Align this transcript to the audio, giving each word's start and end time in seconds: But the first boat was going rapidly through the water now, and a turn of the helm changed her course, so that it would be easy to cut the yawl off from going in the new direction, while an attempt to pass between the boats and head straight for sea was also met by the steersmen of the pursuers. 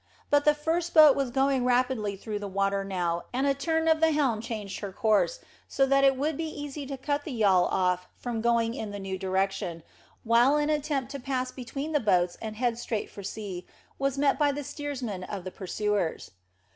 But 0.31 0.45
the 0.45 0.55
first 0.55 0.95
boat 0.95 1.15
was 1.15 1.29
going 1.29 1.63
rapidly 1.63 2.15
through 2.15 2.39
the 2.39 2.47
water 2.47 2.83
now, 2.83 3.25
and 3.31 3.45
a 3.45 3.53
turn 3.53 3.87
of 3.87 3.99
the 3.99 4.09
helm 4.09 4.41
changed 4.41 4.79
her 4.79 4.91
course, 4.91 5.39
so 5.67 5.85
that 5.85 6.03
it 6.03 6.15
would 6.17 6.37
be 6.37 6.49
easy 6.49 6.87
to 6.87 6.97
cut 6.97 7.23
the 7.23 7.31
yawl 7.31 7.65
off 7.65 8.07
from 8.17 8.41
going 8.41 8.73
in 8.73 8.89
the 8.89 8.97
new 8.97 9.19
direction, 9.19 9.83
while 10.23 10.55
an 10.55 10.71
attempt 10.71 11.11
to 11.11 11.19
pass 11.19 11.51
between 11.51 11.91
the 11.91 11.99
boats 11.99 12.35
and 12.41 12.55
head 12.55 12.79
straight 12.79 13.11
for 13.11 13.21
sea 13.21 13.67
was 13.99 14.13
also 14.13 14.21
met 14.21 14.39
by 14.39 14.51
the 14.51 14.63
steersmen 14.63 15.23
of 15.23 15.43
the 15.43 15.51
pursuers. 15.51 16.31